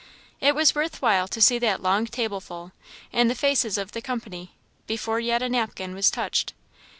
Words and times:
It 0.39 0.55
was 0.55 0.73
worth 0.73 0.99
while 1.03 1.27
to 1.27 1.39
see 1.39 1.59
that 1.59 1.83
long 1.83 2.07
tableful, 2.07 2.71
and 3.13 3.29
the 3.29 3.35
faces 3.35 3.77
of 3.77 3.91
the 3.91 4.01
company, 4.01 4.55
before 4.87 5.19
yet 5.19 5.43
a 5.43 5.49
napkin 5.49 5.93
was 5.93 6.09
touched. 6.09 6.55